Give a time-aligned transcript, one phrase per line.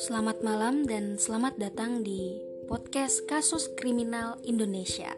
[0.00, 5.12] Selamat malam dan selamat datang di podcast Kasus Kriminal Indonesia.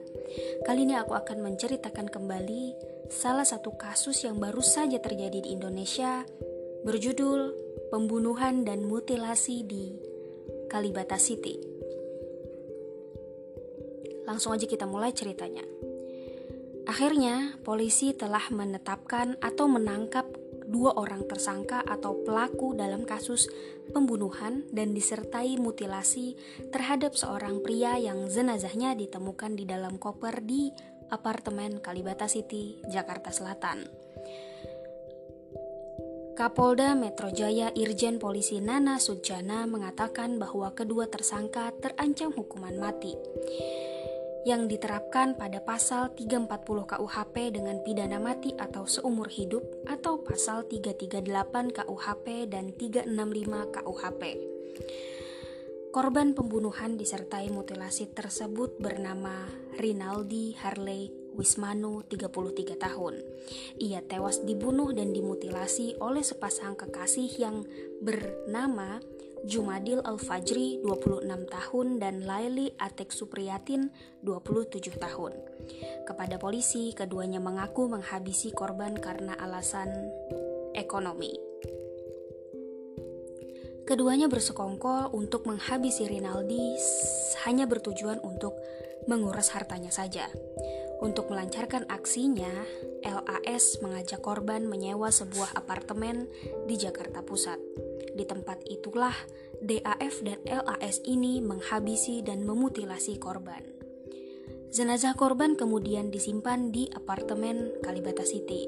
[0.67, 2.75] Kali ini aku akan menceritakan kembali
[3.07, 6.27] salah satu kasus yang baru saja terjadi di Indonesia
[6.83, 7.55] berjudul
[7.95, 9.95] Pembunuhan dan Mutilasi di
[10.67, 11.63] Kalibata City.
[14.27, 15.63] Langsung aja kita mulai ceritanya.
[16.91, 20.27] Akhirnya, polisi telah menetapkan atau menangkap
[20.73, 23.53] dua orang tersangka atau pelaku dalam kasus
[23.93, 26.35] pembunuhan dan disertai mutilasi
[26.73, 30.73] terhadap seorang pria yang jenazahnya ditemukan di dalam koper di
[31.13, 33.85] apartemen Kalibata City, Jakarta Selatan.
[36.33, 43.13] Kapolda Metro Jaya Irjen Polisi Nana Sujana mengatakan bahwa kedua tersangka terancam hukuman mati
[44.43, 46.51] yang diterapkan pada pasal 340
[46.91, 54.23] KUHP dengan pidana mati atau seumur hidup atau pasal 338 KUHP dan 365 KUHP.
[55.93, 59.45] Korban pembunuhan disertai mutilasi tersebut bernama
[59.77, 63.21] Rinaldi Harley Wismanu, 33 tahun.
[63.77, 67.69] Ia tewas dibunuh dan dimutilasi oleh sepasang kekasih yang
[68.01, 69.05] bernama
[69.43, 73.91] Jumadil Al-Fajri 26 tahun dan Laili Atek Supriyatin
[74.23, 75.35] 27 tahun.
[76.07, 79.91] Kepada polisi, keduanya mengaku menghabisi korban karena alasan
[80.79, 81.35] ekonomi.
[83.83, 86.79] Keduanya bersekongkol untuk menghabisi Rinaldi
[87.43, 88.55] hanya bertujuan untuk
[89.11, 90.31] menguras hartanya saja.
[91.03, 92.51] Untuk melancarkan aksinya,
[93.03, 96.31] LAS mengajak korban menyewa sebuah apartemen
[96.71, 97.59] di Jakarta Pusat.
[98.13, 99.15] Di tempat itulah
[99.63, 103.65] DAF dan LAS ini menghabisi dan memutilasi korban.
[104.73, 108.65] Jenazah korban kemudian disimpan di apartemen Kalibata City.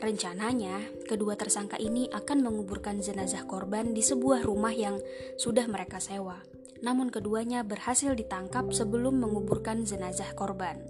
[0.00, 4.96] Rencananya, kedua tersangka ini akan menguburkan jenazah korban di sebuah rumah yang
[5.36, 6.40] sudah mereka sewa.
[6.84, 10.84] Namun keduanya berhasil ditangkap sebelum menguburkan jenazah korban.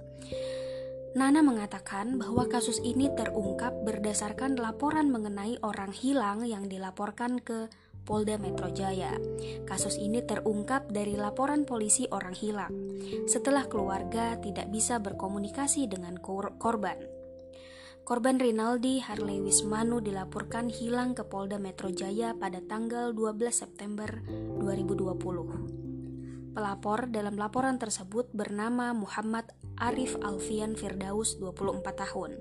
[1.16, 7.72] Nana mengatakan bahwa kasus ini terungkap berdasarkan laporan mengenai orang hilang yang dilaporkan ke
[8.06, 9.18] Polda Metro Jaya.
[9.66, 12.72] Kasus ini terungkap dari laporan polisi orang hilang
[13.26, 16.96] setelah keluarga tidak bisa berkomunikasi dengan kor korban.
[18.06, 24.22] Korban Rinaldi Harley Wismanu dilaporkan hilang ke Polda Metro Jaya pada tanggal 12 September
[24.62, 25.85] 2020.
[26.56, 29.44] Pelapor dalam laporan tersebut bernama Muhammad
[29.76, 32.40] Arif Alfian Firdaus 24 tahun.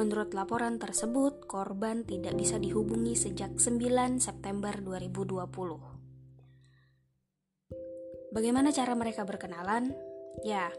[0.00, 5.44] Menurut laporan tersebut, korban tidak bisa dihubungi sejak 9 September 2020.
[8.32, 9.92] Bagaimana cara mereka berkenalan?
[10.40, 10.72] Ya,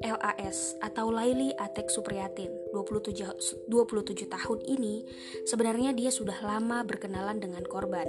[0.00, 5.04] LAS atau Laili Atek Supriyatin 27, 27 tahun ini
[5.44, 8.08] sebenarnya dia sudah lama berkenalan dengan korban.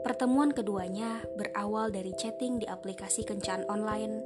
[0.00, 4.24] Pertemuan keduanya berawal dari chatting di aplikasi kencan online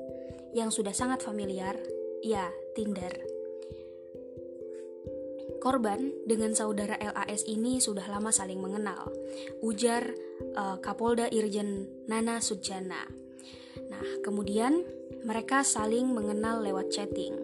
[0.54, 1.74] yang sudah sangat familiar
[2.24, 3.12] Ya, Tinder.
[5.60, 9.12] Korban dengan saudara LAS ini sudah lama saling mengenal,
[9.60, 10.14] ujar
[10.54, 13.06] uh, Kapolda Irjen Nana Sujana.
[13.92, 14.82] Nah, kemudian
[15.22, 17.36] mereka saling mengenal lewat chatting.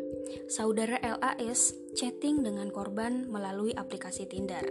[0.49, 4.65] Saudara LAS chatting dengan korban melalui aplikasi Tinder.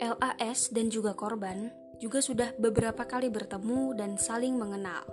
[0.00, 5.04] LAS dan juga korban juga sudah beberapa kali bertemu dan saling mengenal.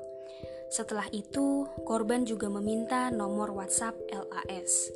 [0.71, 4.91] Setelah itu, korban juga meminta nomor WhatsApp LAS.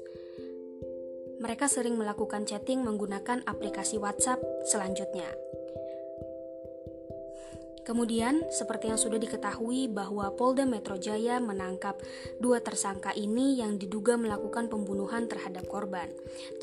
[1.43, 4.39] Mereka sering melakukan chatting menggunakan aplikasi WhatsApp
[4.71, 5.50] selanjutnya.
[7.91, 11.99] Kemudian, seperti yang sudah diketahui bahwa Polda Metro Jaya menangkap
[12.39, 16.07] dua tersangka ini yang diduga melakukan pembunuhan terhadap korban.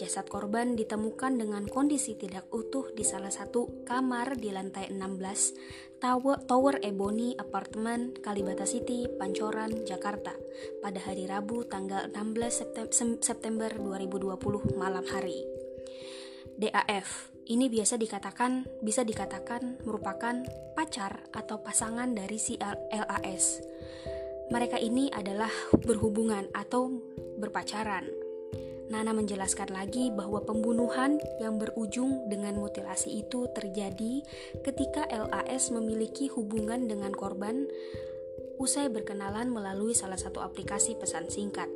[0.01, 6.49] Jasad korban ditemukan dengan kondisi tidak utuh di salah satu kamar di lantai 16 Tower,
[6.49, 10.33] Tower Ebony Apartemen Kalibata City, Pancoran, Jakarta
[10.81, 15.45] pada hari Rabu tanggal 16 September 2020 malam hari.
[16.57, 20.45] DAF ini biasa dikatakan bisa dikatakan merupakan
[20.77, 22.61] pacar atau pasangan dari si
[22.93, 23.65] LAS.
[24.53, 26.93] Mereka ini adalah berhubungan atau
[27.41, 28.05] berpacaran.
[28.89, 34.25] Nana menjelaskan lagi bahwa pembunuhan yang berujung dengan mutilasi itu terjadi
[34.65, 37.69] ketika LAS memiliki hubungan dengan korban
[38.57, 41.69] usai berkenalan melalui salah satu aplikasi pesan singkat.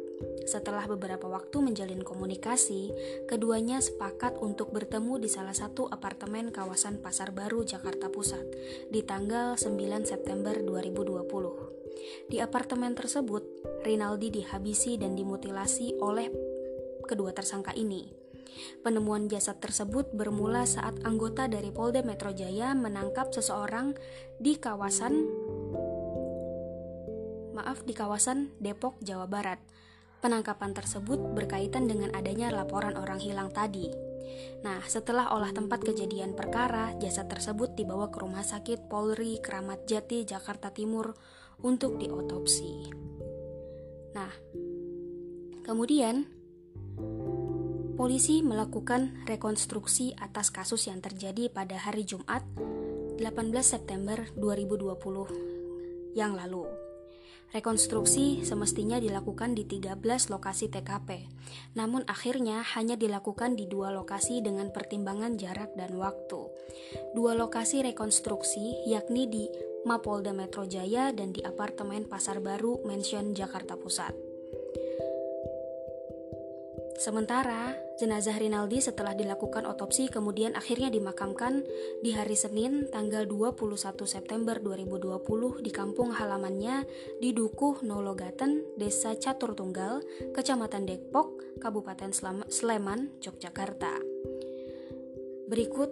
[0.46, 2.92] Setelah beberapa waktu menjalin komunikasi,
[3.30, 8.46] keduanya sepakat untuk bertemu di salah satu apartemen kawasan Pasar Baru, Jakarta Pusat,
[8.90, 12.28] di tanggal 9 September 2020.
[12.28, 13.44] Di apartemen tersebut,
[13.86, 16.28] Rinaldi dihabisi dan dimutilasi oleh
[17.06, 18.22] kedua tersangka ini.
[18.84, 23.96] Penemuan jasad tersebut bermula saat anggota dari Polda Metro Jaya menangkap seseorang
[24.36, 25.24] di kawasan
[27.52, 29.60] maaf di kawasan Depok, Jawa Barat.
[30.22, 33.90] Penangkapan tersebut berkaitan dengan adanya laporan orang hilang tadi.
[34.62, 40.22] Nah, setelah olah tempat kejadian perkara, jasad tersebut dibawa ke Rumah Sakit Polri Kramat Jati,
[40.22, 41.18] Jakarta Timur
[41.66, 42.86] untuk diotopsi.
[44.14, 44.30] Nah,
[45.66, 46.30] kemudian
[47.98, 52.46] polisi melakukan rekonstruksi atas kasus yang terjadi pada hari Jumat
[53.18, 53.26] 18
[53.66, 56.71] September 2020 yang lalu.
[57.52, 60.00] Rekonstruksi semestinya dilakukan di 13
[60.32, 61.28] lokasi TKP,
[61.76, 66.48] namun akhirnya hanya dilakukan di dua lokasi dengan pertimbangan jarak dan waktu.
[67.12, 69.44] Dua lokasi rekonstruksi yakni di
[69.84, 74.31] Mapolda Metro Jaya dan di apartemen Pasar Baru Mansion Jakarta Pusat.
[77.02, 81.66] Sementara jenazah Rinaldi setelah dilakukan otopsi kemudian akhirnya dimakamkan
[81.98, 83.58] di hari Senin tanggal 21
[84.06, 86.86] September 2020 di kampung halamannya
[87.18, 89.98] di Dukuh Nologaten, Desa Catur Tunggal,
[90.30, 92.14] Kecamatan Depok, Kabupaten
[92.46, 93.98] Sleman, Yogyakarta.
[95.50, 95.90] Berikut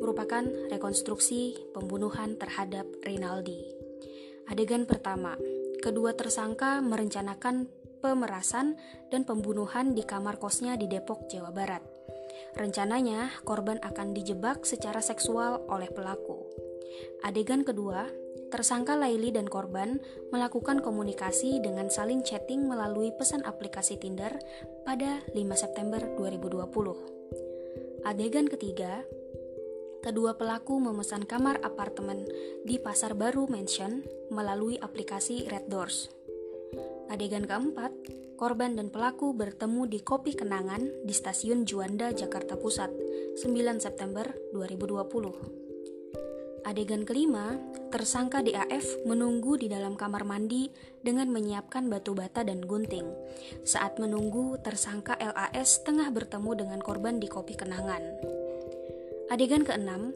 [0.00, 3.60] merupakan rekonstruksi pembunuhan terhadap Rinaldi.
[4.48, 5.36] Adegan pertama,
[5.84, 7.68] kedua tersangka merencanakan
[8.06, 8.78] pemerasan
[9.10, 11.82] dan pembunuhan di kamar kosnya di Depok, Jawa Barat.
[12.54, 16.46] Rencananya, korban akan dijebak secara seksual oleh pelaku.
[17.26, 18.06] Adegan kedua,
[18.54, 19.98] tersangka Laili dan korban
[20.30, 24.38] melakukan komunikasi dengan saling chatting melalui pesan aplikasi Tinder
[24.86, 28.06] pada 5 September 2020.
[28.06, 29.02] Adegan ketiga,
[30.06, 32.22] kedua pelaku memesan kamar apartemen
[32.62, 36.15] di Pasar Baru Mansion melalui aplikasi Red Doors.
[37.06, 37.94] Adegan keempat,
[38.34, 42.90] korban dan pelaku bertemu di Kopi Kenangan di Stasiun Juanda, Jakarta Pusat,
[43.38, 46.66] 9 September 2020.
[46.66, 47.54] Adegan kelima,
[47.94, 50.66] tersangka DAF menunggu di dalam kamar mandi
[50.98, 53.06] dengan menyiapkan batu bata dan gunting.
[53.62, 58.02] Saat menunggu, tersangka LAS tengah bertemu dengan korban di Kopi Kenangan.
[59.30, 60.10] Adegan keenam,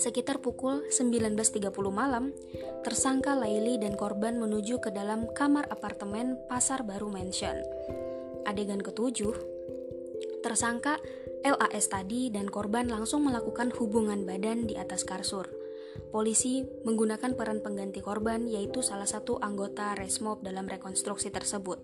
[0.00, 2.32] Sekitar pukul 19.30 malam,
[2.80, 7.60] tersangka Laili dan korban menuju ke dalam kamar apartemen Pasar Baru Mansion.
[8.48, 9.36] Adegan ketujuh,
[10.40, 10.96] tersangka
[11.44, 15.48] LAS tadi dan korban langsung melakukan hubungan badan di atas kasur.
[16.10, 21.78] Polisi menggunakan peran pengganti korban yaitu salah satu anggota Resmob dalam rekonstruksi tersebut.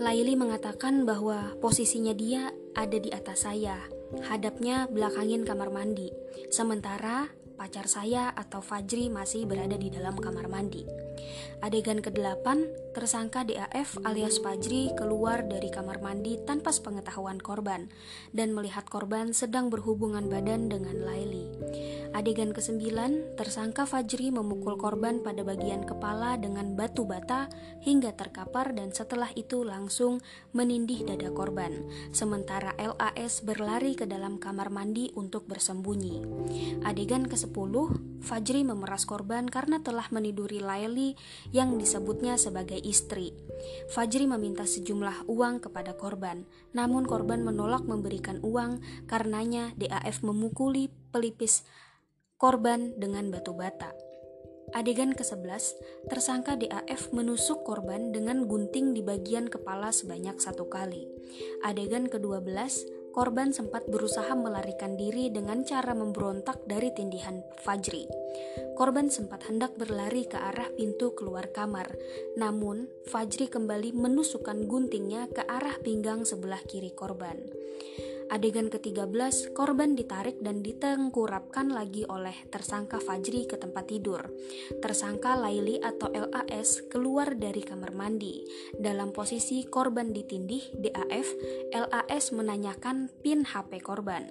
[0.00, 3.76] Laili mengatakan bahwa posisinya dia ada di atas saya,
[4.26, 6.10] Hadapnya belakangin kamar mandi.
[6.50, 11.09] Sementara pacar saya atau Fajri masih berada di dalam kamar mandi.
[11.60, 12.46] Adegan ke-8,
[12.96, 17.92] tersangka DAF alias Fajri keluar dari kamar mandi tanpa sepengetahuan korban
[18.32, 21.52] dan melihat korban sedang berhubungan badan dengan Laili.
[22.16, 22.80] Adegan ke-9,
[23.36, 27.52] tersangka Fajri memukul korban pada bagian kepala dengan batu bata
[27.84, 30.24] hingga terkapar dan setelah itu langsung
[30.56, 31.86] menindih dada korban.
[32.16, 36.24] Sementara LAS berlari ke dalam kamar mandi untuk bersembunyi.
[36.88, 37.74] Adegan ke-10,
[38.20, 41.16] Fajri memeras korban karena telah meniduri Laili
[41.50, 43.32] yang disebutnya sebagai istri.
[43.92, 46.44] Fajri meminta sejumlah uang kepada korban,
[46.76, 51.64] namun korban menolak memberikan uang karenanya DAF memukuli pelipis
[52.36, 53.92] korban dengan batu bata.
[54.70, 61.10] Adegan ke-11, tersangka DAF menusuk korban dengan gunting di bagian kepala sebanyak satu kali.
[61.66, 62.54] Adegan ke-12,
[63.10, 68.06] korban sempat berusaha melarikan diri dengan cara memberontak dari tindihan Fajri.
[68.78, 71.90] Korban sempat hendak berlari ke arah pintu keluar kamar,
[72.38, 77.36] namun Fajri kembali menusukkan guntingnya ke arah pinggang sebelah kiri korban.
[78.30, 84.22] Adegan ke-13, korban ditarik dan ditengkurapkan lagi oleh tersangka Fajri ke tempat tidur.
[84.78, 88.46] Tersangka Laili atau LAS keluar dari kamar mandi.
[88.78, 91.26] Dalam posisi korban ditindih, DAF,
[91.74, 94.30] LAS menanyakan PIN HP korban.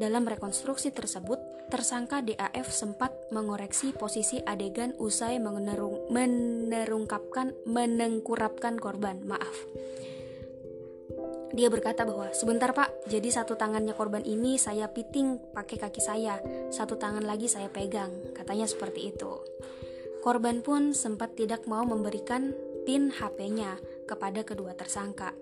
[0.00, 1.36] Dalam rekonstruksi tersebut,
[1.68, 9.20] tersangka DAF sempat mengoreksi posisi adegan usai menerung, menerungkapkan menengkurapkan korban.
[9.28, 9.56] Maaf.
[11.50, 16.38] Dia berkata bahwa sebentar pak, jadi satu tangannya korban ini saya piting pakai kaki saya,
[16.70, 19.42] satu tangan lagi saya pegang, katanya seperti itu.
[20.22, 22.54] Korban pun sempat tidak mau memberikan
[22.84, 25.34] PIN HP-nya kepada kedua tersangka.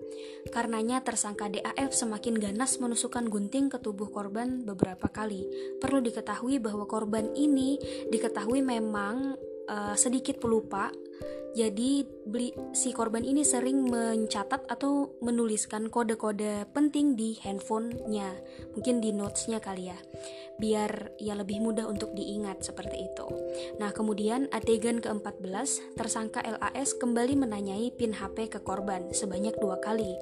[0.53, 5.49] Karenanya tersangka DAF semakin ganas menusukkan gunting ke tubuh korban beberapa kali.
[5.81, 7.81] Perlu diketahui bahwa korban ini
[8.13, 9.33] diketahui memang
[9.65, 10.93] uh, sedikit pelupa
[11.57, 18.37] Jadi beli, si korban ini sering mencatat atau menuliskan kode-kode penting di handphonenya,
[18.77, 19.97] mungkin di notesnya kali ya,
[20.61, 23.25] biar ya lebih mudah untuk diingat seperti itu.
[23.81, 30.13] Nah kemudian adegan ke-14, tersangka LAS kembali menanyai pin HP ke korban sebanyak dua kali.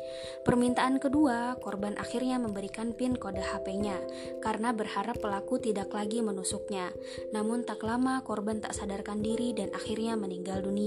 [0.48, 4.00] Permintaan kedua, korban akhirnya memberikan pin kode HP-nya
[4.40, 6.88] karena berharap pelaku tidak lagi menusuknya.
[7.36, 10.87] Namun tak lama korban tak sadarkan diri dan akhirnya meninggal dunia.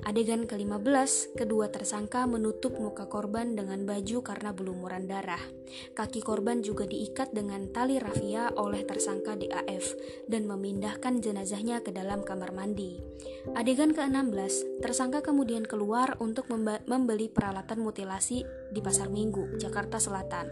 [0.00, 5.40] Adegan ke-15, kedua tersangka menutup muka korban dengan baju karena belumuran darah.
[5.92, 9.92] Kaki korban juga diikat dengan tali rafia oleh tersangka DAF
[10.24, 12.96] dan memindahkan jenazahnya ke dalam kamar mandi.
[13.52, 16.48] Adegan ke-16, tersangka kemudian keluar untuk
[16.88, 20.48] membeli peralatan mutilasi di Pasar Minggu, Jakarta Selatan.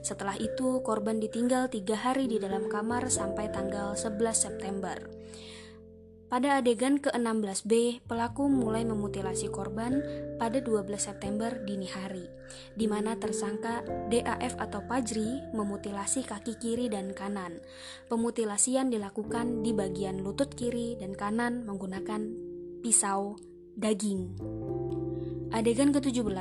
[0.00, 4.96] Setelah itu, korban ditinggal tiga hari di dalam kamar sampai tanggal 11 September.
[6.26, 10.02] Pada adegan ke-16B, pelaku mulai memutilasi korban
[10.42, 12.26] pada 12 September dini hari,
[12.74, 17.62] di mana tersangka DAF atau Pajri memutilasi kaki kiri dan kanan.
[18.10, 22.26] Pemutilasian dilakukan di bagian lutut kiri dan kanan menggunakan
[22.82, 23.38] pisau
[23.76, 24.32] daging.
[25.52, 26.32] Adegan ke-17,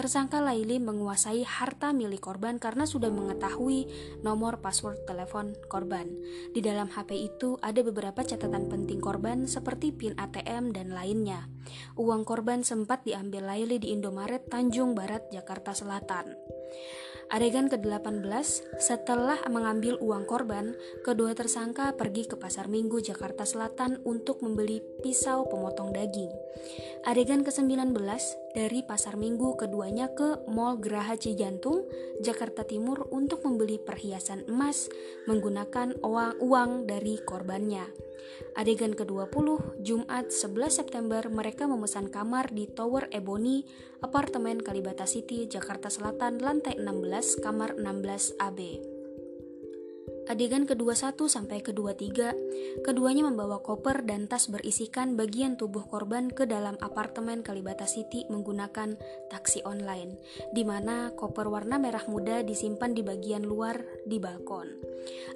[0.00, 3.84] Tersangka Laili menguasai harta milik korban karena sudah mengetahui
[4.24, 6.08] nomor password telepon korban.
[6.56, 11.52] Di dalam HP itu ada beberapa catatan penting korban seperti PIN ATM dan lainnya.
[12.00, 16.32] Uang korban sempat diambil Laili di Indomaret Tanjung Barat, Jakarta Selatan.
[17.30, 18.26] Adegan ke-18,
[18.82, 20.74] setelah mengambil uang korban,
[21.06, 26.26] kedua tersangka pergi ke Pasar Minggu, Jakarta Selatan untuk membeli pisau pemotong daging.
[27.06, 27.94] Adegan ke-19,
[28.50, 31.86] dari Pasar Minggu keduanya ke Mall Geraha Cijantung,
[32.18, 34.90] Jakarta Timur untuk membeli perhiasan emas
[35.30, 37.86] menggunakan uang, uang dari korbannya.
[38.58, 43.66] Adegan ke-20, Jumat 11 September, mereka memesan kamar di Tower Ebony,
[44.02, 48.89] apartemen Kalibata City, Jakarta Selatan, lantai 16, kamar 16 AB.
[50.30, 52.06] Adegan ke-21 sampai ke-23,
[52.86, 58.94] keduanya membawa koper dan tas berisikan bagian tubuh korban ke dalam apartemen Kalibata City menggunakan
[59.26, 60.22] taksi online,
[60.54, 64.70] di mana koper warna merah muda disimpan di bagian luar di balkon.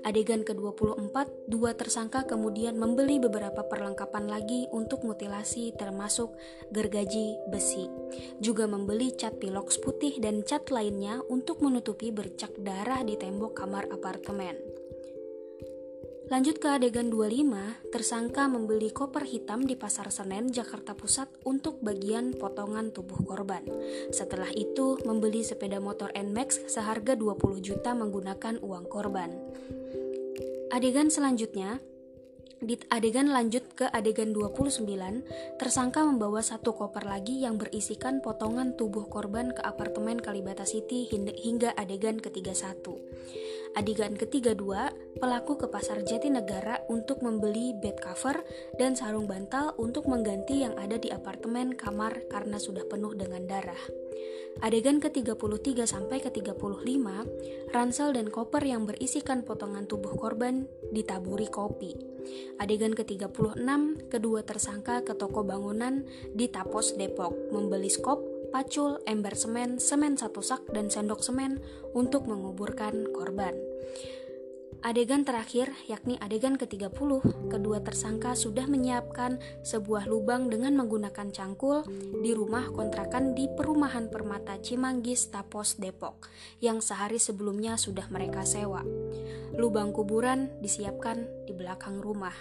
[0.07, 6.31] Adegan ke-24, dua tersangka kemudian membeli beberapa perlengkapan lagi untuk mutilasi termasuk
[6.71, 7.91] gergaji besi.
[8.39, 13.91] Juga membeli cat piloks putih dan cat lainnya untuk menutupi bercak darah di tembok kamar
[13.91, 14.84] apartemen.
[16.33, 22.33] Lanjut ke adegan 25, tersangka membeli koper hitam di Pasar Senen, Jakarta Pusat untuk bagian
[22.33, 23.61] potongan tubuh korban.
[24.09, 29.37] Setelah itu, membeli sepeda motor NMAX seharga 20 juta menggunakan uang korban.
[30.73, 31.85] Adegan selanjutnya,
[32.65, 34.81] di adegan lanjut ke adegan 29,
[35.61, 41.77] tersangka membawa satu koper lagi yang berisikan potongan tubuh korban ke apartemen Kalibata City hingga
[41.77, 42.81] adegan ke-31.
[43.75, 48.47] Adegan ketiga dua, pelaku ke pasar Jatinegara untuk membeli bed cover
[48.79, 53.83] dan sarung bantal untuk mengganti yang ada di apartemen kamar karena sudah penuh dengan darah.
[54.63, 57.03] Adegan ke-33 sampai ke-35,
[57.75, 61.99] ransel dan koper yang berisikan potongan tubuh korban ditaburi kopi.
[62.63, 63.59] Adegan ke-36,
[64.07, 70.39] kedua tersangka ke toko bangunan di Tapos Depok membeli skop pacul, ember semen, semen satu
[70.39, 71.59] sak, dan sendok semen
[71.91, 73.59] untuk menguburkan korban.
[74.85, 81.89] Adegan terakhir, yakni adegan ke-30, kedua tersangka sudah menyiapkan sebuah lubang dengan menggunakan cangkul
[82.21, 86.29] di rumah kontrakan di perumahan Permata Cimanggis, Tapos, Depok,
[86.61, 88.85] yang sehari sebelumnya sudah mereka sewa.
[89.57, 92.37] Lubang kuburan disiapkan di belakang rumah.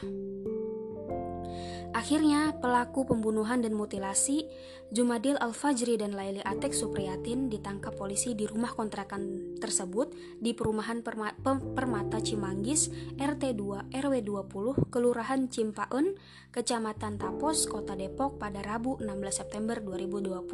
[1.94, 4.50] Akhirnya, pelaku pembunuhan dan mutilasi
[4.94, 11.34] Jumadil Al-Fajri dan Laili Atek Supriyatin ditangkap polisi di rumah kontrakan tersebut di perumahan Perma
[11.74, 16.14] Permata Cimanggis, RT 2 RW 20, Kelurahan Cimpaun,
[16.54, 20.46] Kecamatan Tapos, Kota Depok pada Rabu 16 September 2020.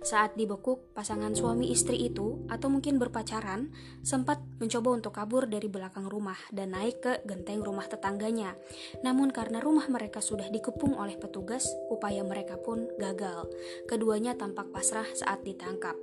[0.00, 3.68] Saat dibekuk, pasangan suami istri itu atau mungkin berpacaran
[4.00, 8.56] sempat mencoba untuk kabur dari belakang rumah dan naik ke genteng rumah tetangganya.
[9.04, 13.46] Namun karena rumah mereka sudah di dikepung oleh petugas, upaya mereka pun gagal.
[13.86, 15.94] Keduanya tampak pasrah saat ditangkap.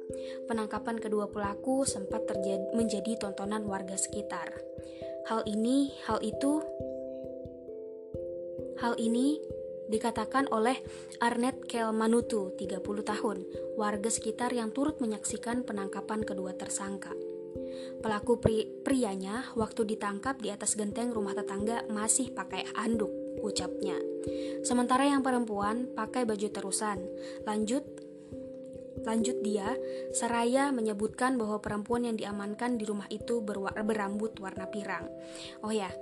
[0.48, 4.56] Penangkapan kedua pelaku sempat terjadi menjadi tontonan warga sekitar.
[5.28, 6.64] Hal ini, hal itu,
[8.80, 9.44] hal ini
[9.92, 10.80] dikatakan oleh
[11.20, 13.38] Arnet Kelmanutu, 30 tahun,
[13.76, 17.12] warga sekitar yang turut menyaksikan penangkapan kedua tersangka.
[18.00, 23.98] Pelaku pri prianya waktu ditangkap di atas genteng rumah tetangga masih pakai handuk ucapnya.
[24.62, 27.04] Sementara yang perempuan pakai baju terusan.
[27.48, 28.06] Lanjut
[29.06, 29.78] Lanjut dia,
[30.16, 35.06] seraya menyebutkan bahwa perempuan yang diamankan di rumah itu berambut warna pirang.
[35.62, 35.94] Oh ya,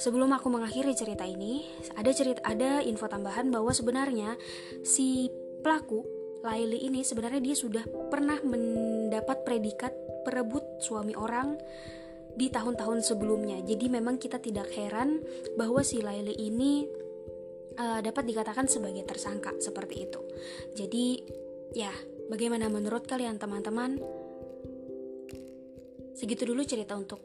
[0.00, 1.66] sebelum aku mengakhiri cerita ini,
[1.98, 4.38] ada cerita ada info tambahan bahwa sebenarnya
[4.80, 5.28] si
[5.60, 6.06] pelaku
[6.38, 9.90] Laili ini sebenarnya dia sudah pernah mendapat predikat
[10.22, 11.58] perebut suami orang
[12.38, 13.58] di tahun-tahun sebelumnya.
[13.66, 15.18] Jadi memang kita tidak heran
[15.58, 16.86] bahwa si Laili ini
[17.74, 20.22] uh, dapat dikatakan sebagai tersangka seperti itu.
[20.78, 21.06] Jadi
[21.74, 21.90] ya
[22.28, 23.96] Bagaimana menurut kalian teman-teman?
[26.12, 27.24] Segitu dulu cerita untuk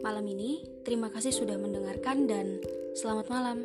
[0.00, 0.64] malam ini.
[0.80, 2.56] Terima kasih sudah mendengarkan dan
[2.96, 3.58] selamat malam.